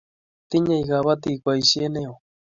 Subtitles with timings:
[0.49, 2.19] tinyei kabotik boisie neoo